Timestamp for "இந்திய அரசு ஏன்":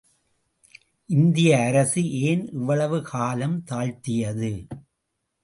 1.09-2.49